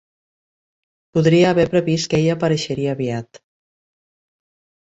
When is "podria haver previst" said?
1.17-2.11